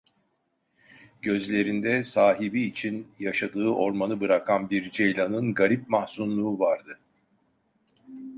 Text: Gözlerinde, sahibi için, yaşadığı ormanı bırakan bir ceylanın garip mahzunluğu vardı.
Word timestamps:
Gözlerinde, 1.21 2.03
sahibi 2.03 2.61
için, 2.61 3.07
yaşadığı 3.19 3.69
ormanı 3.69 4.19
bırakan 4.21 4.69
bir 4.69 4.91
ceylanın 4.91 5.53
garip 5.53 5.89
mahzunluğu 5.89 6.59
vardı. 6.59 6.99